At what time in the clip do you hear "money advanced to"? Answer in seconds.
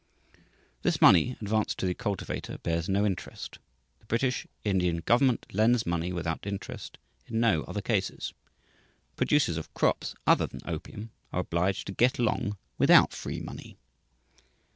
0.99-1.85